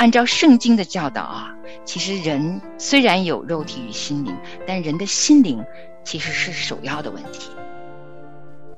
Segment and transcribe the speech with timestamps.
[0.00, 1.54] 按照圣经的教导啊，
[1.84, 4.34] 其实人虽然有肉体与心灵，
[4.66, 5.62] 但人的心灵
[6.02, 7.50] 其实是首要的问题。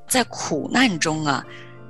[0.05, 1.41] 在苦难中啊，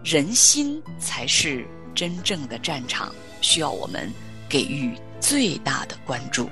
[0.04, 1.65] 人心才是
[1.95, 3.11] 真正的战场，
[3.41, 4.07] 需要我们
[4.47, 6.47] 给予最大的关注。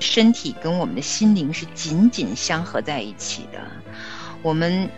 [0.00, 3.60] 身体跟我们的心灵是紧紧相合在一起的。
[4.42, 4.90] 我们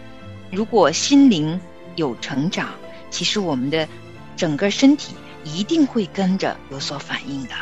[0.50, 1.60] 如果心灵
[1.96, 2.70] 有成长，
[3.10, 3.86] 其实我们的
[4.34, 7.54] 整个身体一定会跟着有所反应的。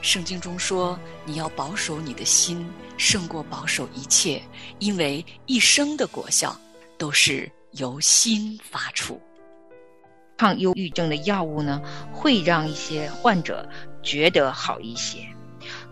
[0.00, 2.64] 圣经中说：“你要保守你的心，
[2.96, 4.40] 胜过保守一切，
[4.78, 6.56] 因为一生的果效
[6.96, 9.20] 都是由心发出。”
[10.38, 13.68] 抗忧郁症的药物呢，会让一些患者
[14.00, 15.18] 觉得好一些。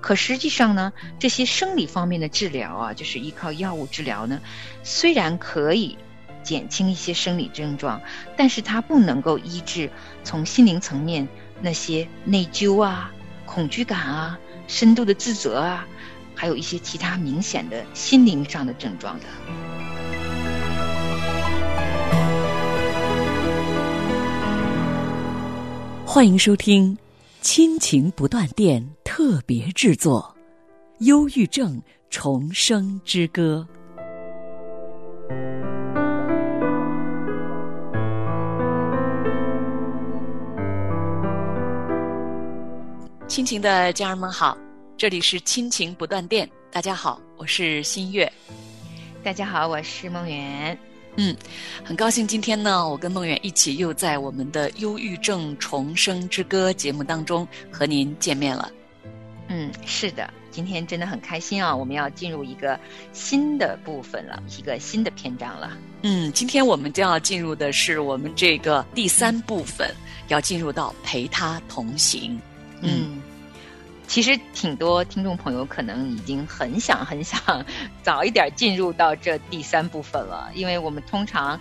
[0.01, 4.41] 可实际上呢，这些生理方面的治疗啊，就是依靠药物治疗呢，
[4.85, 5.99] 虽然可以
[6.47, 8.01] 减轻一些生理症状，
[8.37, 9.91] 但是它不能够医治
[10.23, 11.27] 从心灵层面
[11.61, 13.13] 那些内疚啊、
[13.45, 15.85] 恐惧感啊、深度的自责啊，
[16.37, 19.25] 还有一些其他明显的心灵上的症状的。
[26.07, 26.97] 欢迎收听。
[27.43, 30.35] 亲情不断电特别制作，
[31.07, 31.81] 《忧郁症
[32.11, 33.67] 重生之歌》。
[43.29, 44.57] 亲情的家人们好，
[44.97, 46.49] 这里是亲情不断电。
[46.71, 48.31] 大家好，我是新月。
[49.25, 50.79] 大家好，我是梦圆。
[51.17, 51.37] 嗯，
[51.85, 58.71] 很高兴今天呢，我跟梦圆一起又在我们的《忧郁症重生之歌》节目当中和您见面了。
[59.49, 61.75] 嗯，是的，今天真的很开心啊！
[61.75, 62.79] 我们要进入一个
[63.13, 65.77] 新的部分了，一个新的篇章了。
[66.03, 69.93] 嗯，今天我们将要进入的是我们这个第三部分，
[70.29, 72.41] 要进入到陪他同行。
[72.83, 73.23] 嗯。
[74.09, 77.67] 其实挺多听众朋友可能已经很想很想
[78.05, 81.59] 早一点进入到这第三部分了，因为我们通常，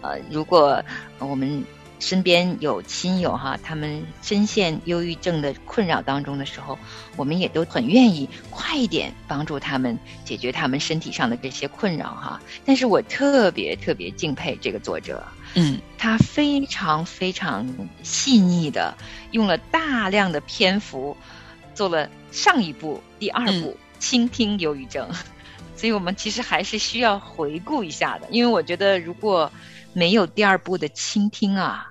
[0.00, 0.80] 呃，如果
[1.18, 1.64] 我们
[1.98, 6.78] 身边有亲友哈，他们深陷忧郁症的困扰当中的时候，
[7.16, 12.40] 我们也都很愿意快一点帮助他们解决他们身体上的这些困扰哈。
[12.64, 15.20] 但是我特别特别敬佩这个作者，
[15.54, 17.66] 嗯，他非常非常
[18.02, 18.96] 细腻的
[19.32, 21.16] 用了大量的篇幅。
[21.74, 25.08] 做了上一部、第二部，倾听忧郁症，
[25.74, 28.28] 所以我们其实还是需要回顾一下的。
[28.30, 29.50] 因为我觉得，如果
[29.94, 31.90] 没有第二部的倾听啊，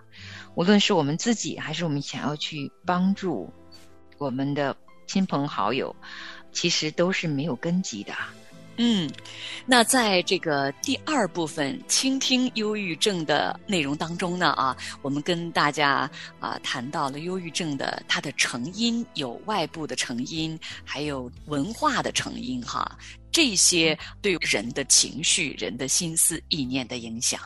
[0.54, 3.52] 无论是我们自己，还是我们想要去帮助
[4.20, 5.96] 我们的亲朋好友，
[6.52, 8.14] 其实都是没有根基的。
[8.84, 9.08] 嗯，
[9.64, 16.09] 那在这个第二部分倾听忧郁症的内容当中呢，啊，我们跟大家
[16.40, 22.97] 啊谈到了忧郁症的它的成因，有外部的成因，还有文化的成因，哈，
[23.31, 27.40] 这些对人的情绪、人的心思意念的影响。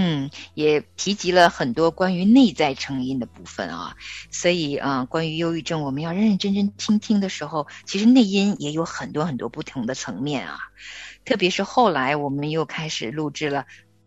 [0.00, 3.96] 嗯，也提及了很多关于内在成因的部分啊，
[4.30, 10.60] 所以啊，关于忧郁症，我们要认认真真听听的时候，其实内因也有很多很多不同的层面啊。
[11.24, 13.62] 特别是后来我们又开始录制了《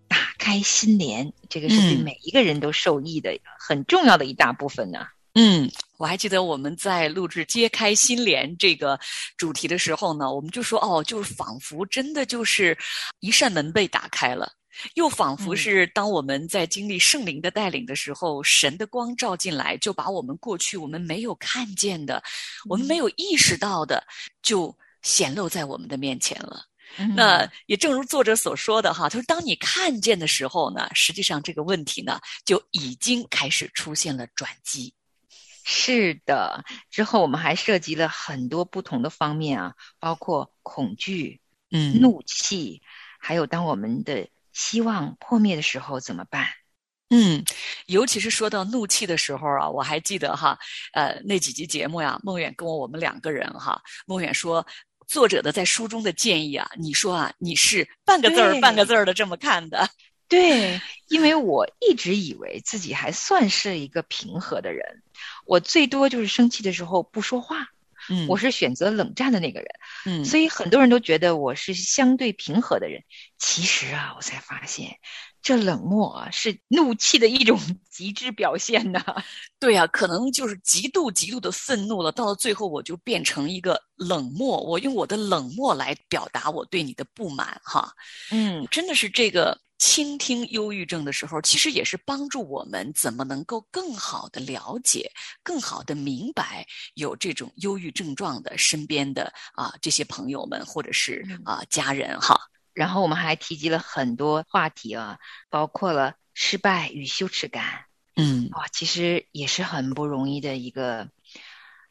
[0.07, 5.05] 打开心帘》，这个是对每一个人都受益的很重要的一大部分呢。
[5.33, 8.97] 嗯，我还记得我们在录制《揭开心帘》这个
[9.35, 12.77] 主题的时候呢，我们就说哦，就是仿佛真的就是
[13.19, 14.53] 一扇门被打开了。
[14.95, 22.21] 又仿佛是当我们在经历圣灵的带领的时候，神的光照进来，就把我们过去我们没有看见的，
[22.67, 24.03] 我们没有意识到的，
[24.41, 26.65] 就显露在我们的面前了。
[27.15, 34.93] 那也正如作者所说的哈，他说：“当你看见的时候呢，实际上这个问题呢，就已经开始出现了转机。”
[35.63, 41.39] 是的，之后我们还涉及了很多不同的方面啊，包括恐惧、
[41.71, 42.81] 嗯，怒气，
[43.19, 44.27] 还有当我们的。
[44.53, 46.47] 希望破灭的时候怎么办？
[47.09, 47.43] 嗯，
[47.87, 50.57] 尤其是说到怒气的时候啊，我还记得哈，
[50.93, 54.65] 呃，那几集节目呀，孟远跟我我们两个人哈，孟远说
[55.07, 59.89] 作者的在书中的建议啊，你说啊，你是半个字儿半个字儿的这么看的？
[60.29, 65.03] 对，因为我一直以为自己还算是一个平和的人，
[65.45, 67.67] 我最多就是生气的时候不说话。
[68.11, 69.67] 嗯，我是选择冷战的那个人，
[70.05, 73.01] 嗯，所以很多人都觉得我是相对平和的人。
[73.39, 74.97] 其实啊，我才发现，
[75.41, 77.57] 这冷漠啊是怒气的一种
[77.89, 79.03] 极致表现呢。
[79.59, 87.91] 对啊，可能就是极度极度的愤怒了，到了最后我就变成一个冷漠，我用我的冷漠来表达我对你的不满，哈，
[88.31, 95.11] 嗯，真的是这个倾听忧郁症的时候，其实也是帮助我们怎么能够更好的了解、
[95.41, 102.39] 更好的明白有这种忧郁症状的身边的啊这些朋友们或者是啊家人哈。
[102.73, 105.17] 然后我们还提及了很多话题啊，
[105.49, 107.85] 包括了失败与羞耻感。
[108.15, 111.09] 嗯，哇，其实也是很不容易的一个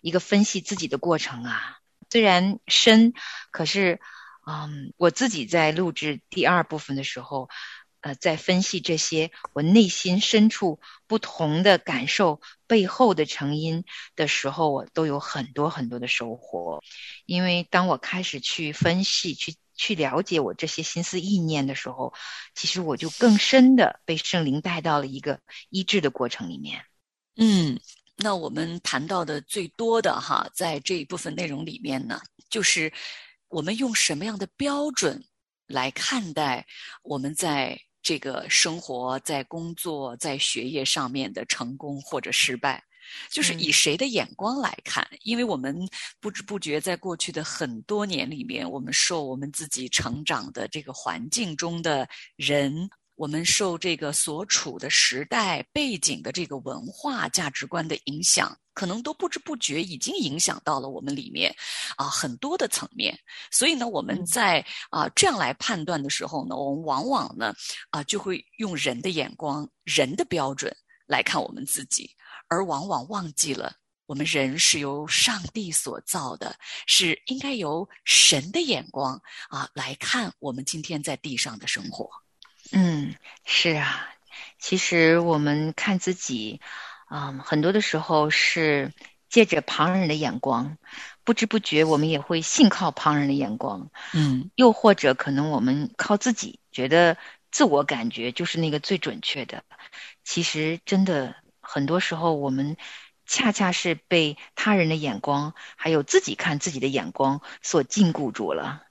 [0.01, 1.79] 一个分析自己的过程啊。
[2.09, 3.15] 虽然深，
[3.51, 4.01] 可是，
[4.47, 7.49] 嗯，我自己在录制第二部分的时候，
[8.01, 13.85] 呃，在分析这些我内心深处不同的感受背后的成因
[14.17, 16.83] 的时候，我都有很多很多的收获。
[17.27, 22.15] 因为当我开始去分析、去去了解我这些心思意念的时候，
[22.55, 26.85] 其实我就更深的被圣灵带到了一个医治的过程里面。
[27.37, 27.79] 嗯，
[28.17, 32.93] 那我们谈到的最多的哈，在这一部分内容里面呢，就是
[33.49, 35.25] 我们用什么样的标准
[35.67, 36.67] 来看待
[37.03, 42.83] 我们在这个生活、在工作、在学业上面的成功或者失败。
[43.29, 45.05] 就是以谁的眼光来看？
[45.23, 45.77] 因为我们
[46.21, 61.55] 不知不觉在过去的很多年里面，我们受我们自己成长的这个环境中的人，我们受这个所处的时代背景的这个文化价值观的影响，可能都不知不觉已经影响到了我们里面
[61.97, 63.15] 啊很多的层面。
[63.51, 67.53] 所以呢，我们在啊这样来判断的时候呢，我们往往呢
[67.91, 70.75] 啊就会用人的眼光、人的标准
[71.07, 72.11] 来看我们自己。
[72.49, 73.75] 而往往忘记了，
[74.07, 76.57] 我们人是由上帝所造的，
[76.87, 82.09] 是应该由神的眼光啊来看我们今天在地上的生活。
[82.73, 84.09] 嗯，是啊，
[84.59, 86.63] 其实我们看自己，
[87.11, 88.93] 嗯，很多的时候是
[89.29, 90.79] 借着旁人的眼光，
[91.25, 93.91] 不知不觉我们也会信靠旁人的眼光。
[94.15, 97.17] 嗯，又或者可能我们靠自己觉得
[97.51, 99.65] 自我感觉就是那个最准确的，
[100.25, 101.37] 其实真的。
[101.63, 102.77] 很多时候，我们
[103.27, 108.83] 恰恰是被他人的眼光，还有自己看自己的眼光所禁锢住了。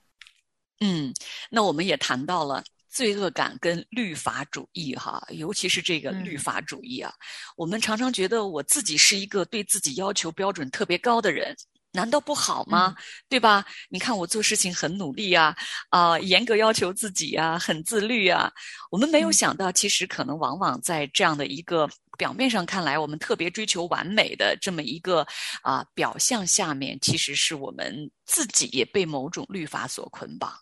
[0.78, 1.12] 嗯，
[1.50, 7.12] 那我们也谈到了罪恶感跟律法主义，哈，尤其是这个律法主义啊，
[7.56, 11.56] 我们常常觉得我自己是一个对自己要求标准特别高的人。
[11.92, 12.94] 难道不好吗？
[13.28, 13.64] 对吧？
[13.88, 15.56] 你看我做事情很努力啊，
[15.88, 18.50] 啊，严格要求自己啊，很自律啊。
[18.90, 25.26] 我们没有想到，其实可能往往在这样的一个表面上看来，我们特别追求完美的这么一个
[25.62, 30.52] 啊表象下面，其实是我们自己也被某种律法所捆绑。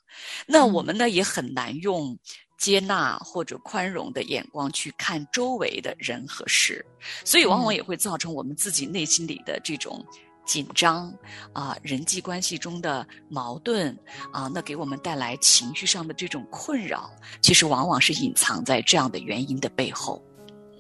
[0.46, 2.18] 那我们呢，也很难用
[2.58, 6.84] 接纳或者宽容的眼光去看周围的人和事，
[7.24, 10.02] 所以往往也会造成我们自己内心里的这种。
[10.48, 11.12] 紧张
[11.52, 13.94] 啊，人际关系中的矛盾
[14.32, 17.10] 啊，那给我们带来情绪上的这种困扰，
[17.42, 20.24] 其实往往是隐藏在这样的原因的背后。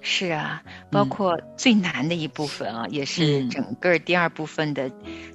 [0.00, 4.90] 是啊，包括最难的一部分啊，也是整个第二部分的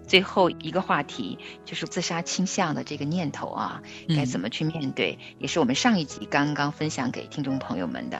[0.08, 3.82] 最后一个话题，就是自杀倾向的这个念头啊，
[4.16, 8.20] 该怎么去面对，也是我们上一集刚刚分享给听众朋友们的。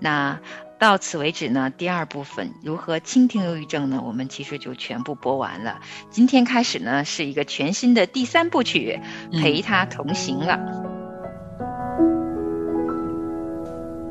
[0.00, 0.40] 那
[0.84, 4.02] 到此为止呢，第二部分如何倾听忧郁症呢？
[4.06, 5.80] 我们其实就全部播完了。
[6.10, 9.00] 今天开始呢，是一个全新的第三部曲，
[9.32, 10.60] 陪他同行了。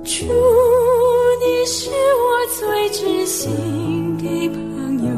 [0.03, 5.13] 祝你是我最知心的朋友，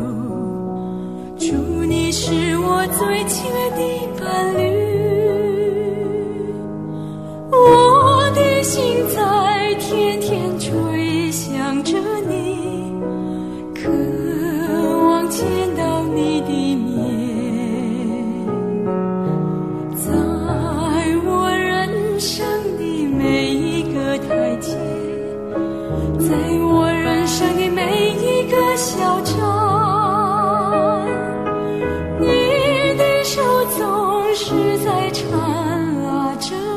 [1.39, 3.79] 祝你是我最亲爱的
[4.19, 4.61] 伴侣，
[7.49, 9.24] 我的心在
[34.35, 35.31] 是在缠
[36.03, 36.74] 啊着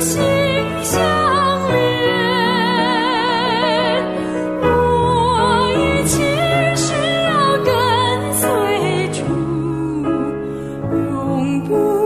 [0.00, 0.20] 心
[0.82, 1.02] 相
[1.68, 1.74] 连
[4.60, 4.64] 我
[5.74, 6.14] 一起
[6.76, 6.92] 需
[7.24, 7.30] 要
[7.64, 7.72] 跟
[8.34, 8.44] 随
[9.12, 9.18] 主
[10.92, 12.05] 永不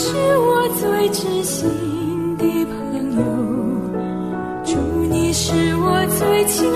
[0.00, 2.72] 是我最知心的朋
[3.18, 3.20] 友，
[4.64, 4.78] 祝
[5.10, 6.72] 你是我最亲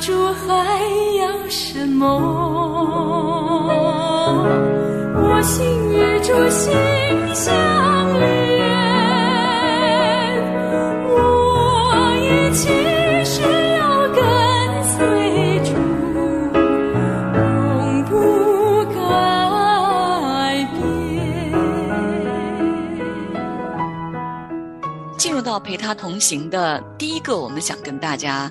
[0.00, 0.54] 主还
[1.18, 2.06] 要什么？
[5.14, 6.72] 我心与主心
[7.34, 7.54] 相
[8.18, 8.28] 连。
[11.06, 11.12] 我
[12.16, 13.42] 一切是
[13.76, 14.20] 要跟
[14.84, 14.98] 随
[15.64, 15.70] 主，
[17.36, 18.10] 永不
[18.94, 18.98] 改
[20.74, 20.80] 变。
[25.18, 28.50] 进入到陪他同行的第一个，我们想跟大家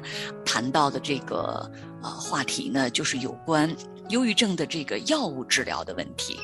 [0.59, 1.71] 谈到的这个
[2.03, 3.73] 呃话题呢，就是有关
[4.09, 6.37] 忧郁症的这个药物治疗的问题。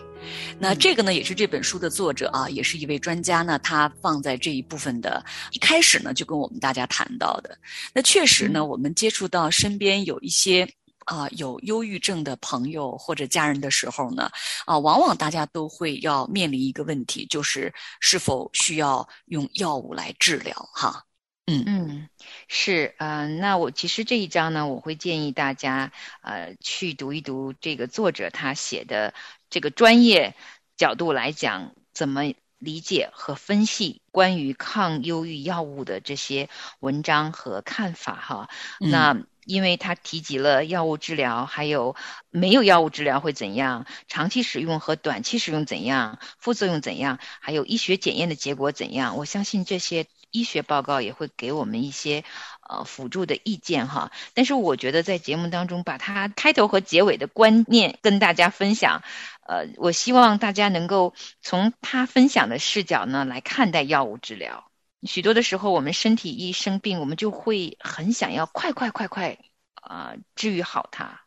[0.57, 7.57] 那这个呢，也是这本书的作者啊，也是一位专家呢，他放在这一部分的一开始呢，就跟我们大家谈到的。
[7.93, 10.65] 那确实呢，我们接触到身边有一些。
[11.05, 14.27] 啊，有忧郁症的朋友或者家人的时候呢，
[14.65, 21.03] 啊，往往大家都会要面临一个问题，就是是否需要用药物来治疗哈。
[21.47, 21.63] 嗯。
[21.67, 22.09] 嗯，
[22.47, 29.13] 是，呃，那我其实这一章呢，我会建议大家，呃，去读一读这个作者他写的
[29.49, 30.35] 这个专业
[30.75, 32.23] 角度来讲，怎么
[32.57, 36.49] 理解和分析关于抗忧郁药物的这些
[36.79, 38.49] 文章和看法哈。
[38.79, 38.89] 嗯。
[38.89, 41.95] 那因为他提及了药物治疗，还有
[42.31, 52.23] 没有药物治疗会怎样，长期使用和短期使用怎样，副作用怎样，还有医学检验的结果怎样，我相信这些医学报告也会给我们一些
[52.67, 54.11] 呃辅助的意见哈。
[54.33, 59.01] 但是我觉得在节目当中把它开头和结尾的观念跟大家分享，
[59.47, 64.69] 呃，我希望大家能够从他分享的视角呢来看待药物治疗。
[65.03, 69.37] 许多的时候，我们身体一生病，我们就会很想要快快快快
[69.75, 71.21] 啊、呃治愈好它。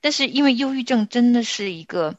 [0.00, 2.16] 但是因为忧郁症真的是一个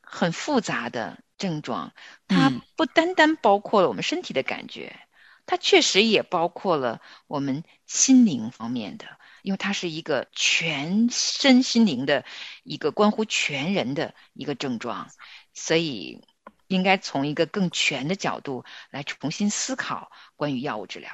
[0.00, 1.92] 很复杂的症状，
[2.26, 4.96] 它嗯不单单包括了我们身体的感觉，
[5.46, 9.06] 它确实也包括了我们心灵方面的，
[9.42, 12.24] 因为它是一个全身心灵的
[12.64, 15.08] 一个关乎全人的一个症状，
[15.54, 16.26] 所以
[16.66, 21.10] 应该从一个更全的角度来重新思考关于药物治疗。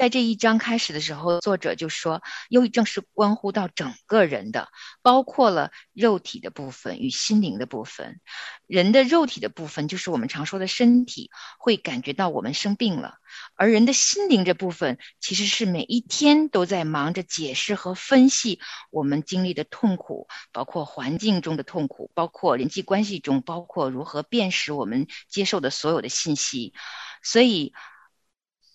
[0.00, 4.70] 在这一章开始的时候，作者就说，忧郁症是关乎到整个人的，
[5.02, 8.18] 包括了肉体的部分与心灵的部分。
[8.66, 13.16] 人的肉体的部分就是我们常说的身体，会感觉到我们生病了；
[13.56, 18.58] 而人的心灵这部分，其实是每一天都在忙着解释和分析
[18.90, 26.72] 我们经历的痛苦，包括环境中的痛苦，包括人际关系中，包括如何辨识我们接受的所有的信息。
[27.22, 27.74] 所以，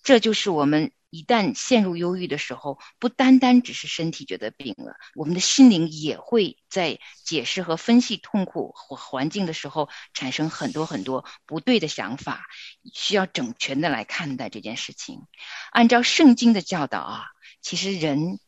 [0.04, 12.44] 这就是我们一旦陷入忧郁的时候，不单单只是身体觉得病了，我们的心灵也会在解释和分析痛苦或环境的时候，产生很多很多不对的想法，
[12.92, 15.22] 需要整全的来看待这件事情。
[15.70, 17.24] 按照圣经的教导啊，
[17.62, 18.38] 其实人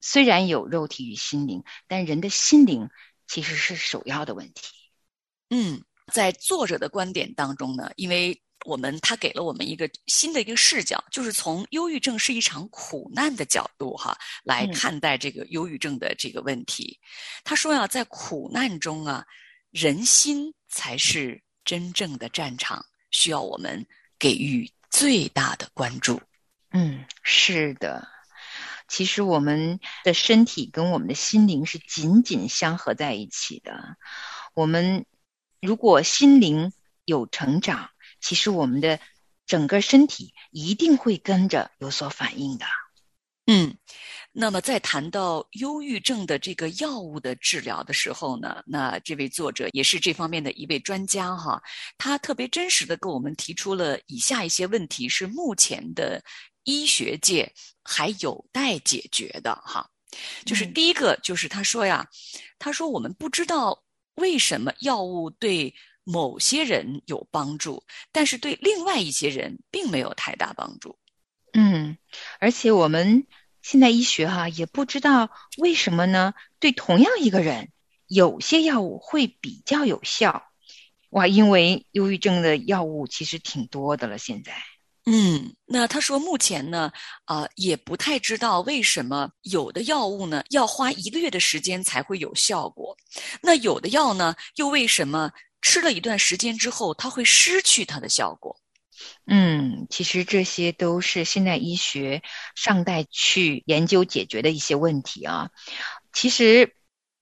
[0.00, 2.88] 虽然有肉体与心灵，但人的心灵
[3.26, 4.62] 其实是首要的问题。
[5.50, 5.82] 嗯，
[6.12, 16.98] 在作者的观点当中呢，因为我们他给了我们一个新的一个视角，就是从忧郁症是一场苦难的角度哈来嗯看待这个忧郁症的这个问题。
[17.44, 19.24] 他说呀，在苦难中啊，
[19.70, 23.86] 人心才是真正的战场，需要我们
[24.18, 26.20] 给予最大的关注。
[26.70, 28.08] 嗯，是的。
[28.88, 33.96] 其实我们的身体跟我们的心灵是紧紧相合在一起的。
[34.54, 35.04] 我们
[35.66, 36.72] 如果心灵
[37.04, 39.00] 有成长，其实我们的
[39.46, 42.64] 整个身体一定会跟着有所反应的。
[43.48, 43.76] 嗯，
[44.30, 51.60] 那么在谈到忧郁症的这个药物的治疗的时候呢，那这位作者也是这方面的一位专家哈，
[51.98, 56.22] 他特别真实的给我们提出了以下一些问题，是目前的
[56.62, 59.90] 医学界还有待解决的哈。
[60.44, 62.08] 就是第一个，就是他说呀，
[62.58, 63.84] 他说我们不知道
[64.16, 70.98] 为什么药物对某些人有帮助，但是对另外一些人并没有太大帮助。
[71.52, 71.96] 嗯，
[72.40, 73.26] 而且我们。
[73.62, 76.34] 现代医学哈也不知道为什么呢？
[76.60, 77.72] 对同样一个人，
[78.06, 80.44] 有些药物会比较有效，
[81.10, 81.26] 哇！
[81.26, 84.18] 因为忧郁症的药物其实挺多的了。
[84.18, 84.54] 现在，
[85.08, 86.90] 嗯，那他说目前呢，
[87.26, 92.96] 啊，也不太知道为什么有的药物呢要花一个月的时间才会有效果，
[93.40, 95.30] 那有的药呢又为什么
[95.62, 98.60] 吃了一段时间之后它会失去它的效果？
[99.26, 102.22] 嗯，其实这些都是现代医学
[102.56, 105.50] 尚待去研究解决的一些问题啊。
[106.12, 106.74] 其实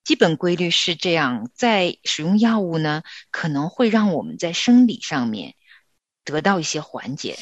[0.05, 5.55] 基本规律是这样，在使用药物呢，可能会让我们在生理上面
[6.25, 7.37] 得到一些缓解。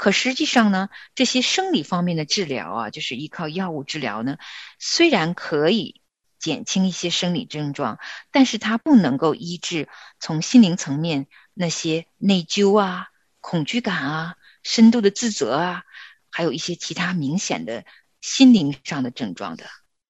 [0.00, 4.38] 可实际上呢，这些生理方面的治疗啊，就是依靠药物治疗呢，
[4.78, 6.00] 虽然可以
[6.38, 7.98] 减轻一些生理症状，
[8.30, 13.08] 但是它不能够医治从心灵层面那些内疚啊。
[13.40, 15.82] 恐惧感啊，深度的自责啊，
[16.30, 17.84] 还有一些其他明显的
[18.22, 19.66] 心灵上的症状的。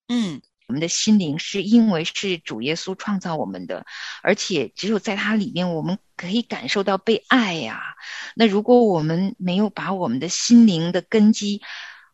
[0.06, 3.84] 嗯，我们的心灵是因为是主耶稣创造我们的，
[4.22, 7.82] 而且只有在它里面，我们可以感受到被爱呀。
[8.36, 11.60] 那如果我们没有把我们的心灵的根基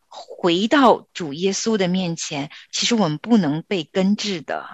[0.07, 4.65] 回到主耶稣的面前，其实我们不能被根治的。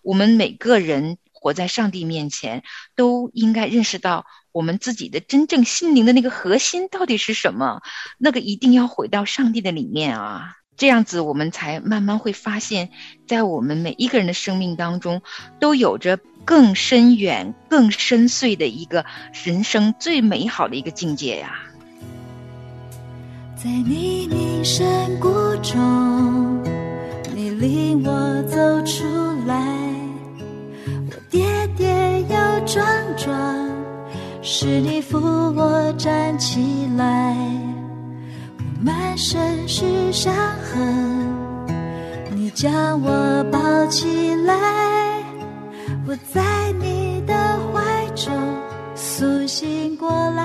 [0.00, 4.24] 我们每个人活在上帝面前，都应该认识到。
[4.52, 7.82] 我们自己的真正心灵的那个核心到底是什么？
[8.16, 12.90] 那个一定要回到上帝的里面啊，这样子我们才慢慢会发现，
[13.26, 15.22] 在我们每一个人的生命当中，
[15.58, 19.06] 都有着更深远、更深邃的一个
[19.44, 21.60] 人生最美好的一个境界呀。
[23.56, 24.86] 在泥泞山
[25.18, 25.28] 谷
[25.62, 26.62] 中，
[27.34, 29.04] 你领我走出
[29.46, 29.56] 来，
[30.86, 32.86] 我跌跌又撞
[33.16, 33.66] 撞。
[34.42, 37.34] 是你扶我站起来，
[38.86, 41.66] 满身是伤痕，
[42.30, 44.54] 你将我抱起来，
[46.06, 47.34] 我在你的
[47.72, 48.32] 怀中
[48.94, 50.44] 苏醒过来，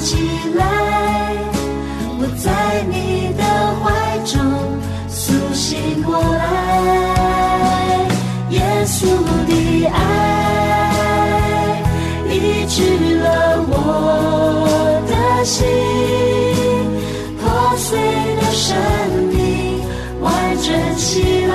[0.00, 0.16] 起
[0.54, 0.62] 来，
[2.18, 3.42] 我在你的
[3.82, 3.84] 怀
[4.24, 4.38] 中
[5.08, 6.46] 苏醒过来。
[8.50, 9.06] 耶稣
[9.46, 9.50] 的
[9.86, 9.96] 爱
[12.30, 12.34] 医
[12.68, 12.76] 治
[13.18, 13.26] 了
[13.68, 13.72] 我
[15.08, 15.12] 的
[15.44, 15.66] 心，
[17.40, 17.98] 破碎
[18.40, 18.76] 的生
[19.32, 19.36] 命
[20.20, 20.26] 完
[20.62, 21.47] 整起来，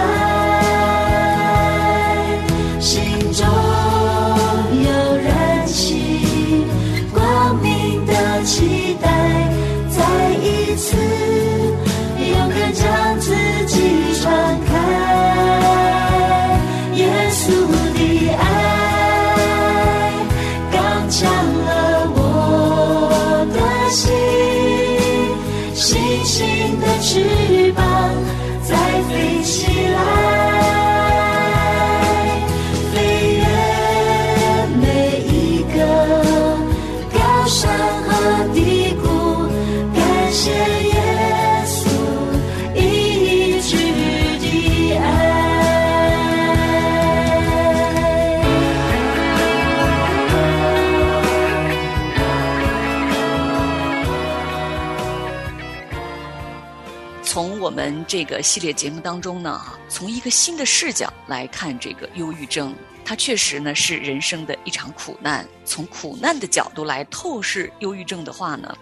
[57.74, 65.46] 们这个系列节目当中呢，从一个新的视角来看这个忧郁症，它确实呢是人生的一场苦难。
[65.66, 68.78] 从苦难的角度来透视忧郁症的话呢，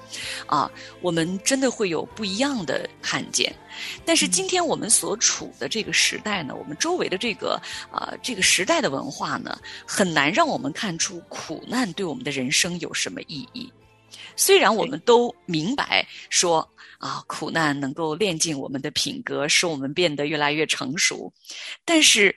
[0.45, 3.53] 啊，我们真的会有不一样的看见。
[4.05, 13.71] 但是今天我们所处的这个时代呢，我们周围的这个啊、这个时代的文化呢，很难让我们看出苦难对我们的人生有什么意义。
[14.35, 16.67] 虽然我们都明白说
[16.97, 21.33] 啊，苦难能够练尽我们的品格，使我们变得越来越成熟，
[21.83, 22.35] 但是，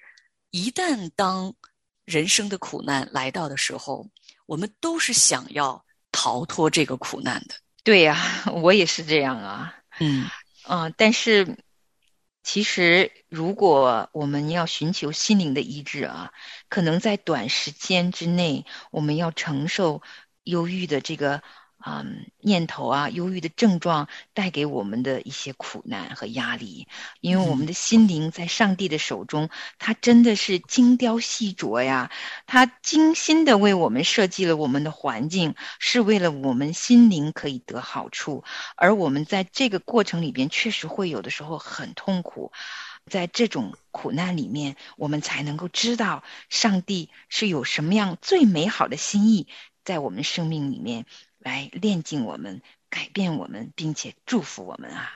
[0.50, 1.54] 一旦当
[2.04, 4.09] 人生的苦难来到的时候，
[4.46, 7.54] 我们都是想要逃脱这个苦难的。
[7.83, 9.74] 对呀、我也是这样啊。
[10.00, 10.28] 嗯
[10.66, 11.59] 嗯、但是
[12.42, 16.33] 其实如果我们要寻求心灵的医治啊，
[16.68, 20.02] 可能在短时间之内，我们要承受
[20.44, 21.42] 忧郁的这个
[21.87, 26.88] 嗯念头啊，忧郁的症状带给我们的一些苦难和压力，
[27.20, 32.11] 因为我们的心灵在上帝的手中，他真的是精雕细琢呀，
[32.47, 38.44] 他精心的为我们设计了我们的环境，是为了我们心灵可以得好处。
[38.77, 42.53] 而我们在这个过程里边，确实会有的时候很痛苦。
[43.11, 49.47] 在这种苦难里面，我们才能够知道上帝是有什么样最美好的心意
[49.85, 51.05] 在我们生命里面
[51.44, 55.12] 来炼净我们、改变我们，并且祝福我们啊！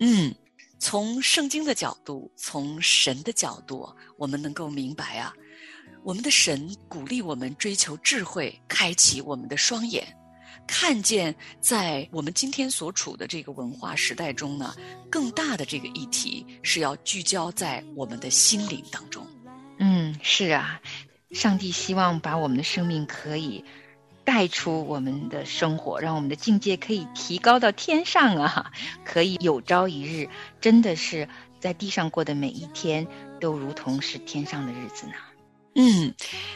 [0.00, 0.34] 嗯，
[0.78, 5.32] 从圣经的角度，从神的角度，我们能够明白啊，
[6.02, 10.06] 我们的神鼓励我们追求智慧，开启我们的双眼，
[10.66, 14.74] 看见在我们今天所处的这个文化时代中呢，
[15.08, 19.26] 更大的这个议题是要聚焦在我们的心灵当中。
[19.78, 20.80] 嗯，是啊，
[21.30, 23.64] 上帝希望把我们的生命可以
[24.28, 28.70] 带出我们的生活，让我们的境界可以提高到天上啊，
[29.02, 30.28] 可以有朝一日
[30.60, 31.26] 真的是
[31.58, 33.06] 在地上过的每一天
[33.40, 35.14] 都如同是天上的日子呢。
[35.76, 36.12] 嗯，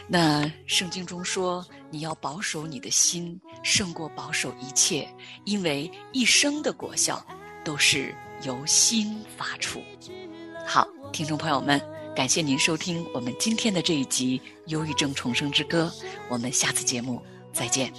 [0.07, 5.07] 那圣经中说，你要保守你的心，胜过保守一切，
[5.43, 7.25] 因为一生的果效
[7.65, 9.81] 都是由心发出。
[10.63, 11.81] 好，听众朋友们，
[12.15, 15.91] 感谢您收听我们今天的这一集《忧郁症重生之歌》，
[16.29, 17.19] 我们下次节目
[17.53, 17.93] 再见。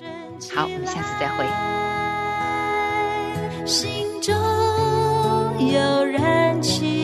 [0.54, 1.46] 好，我们下次再会。
[3.64, 4.34] 心中
[5.72, 7.03] 有燃起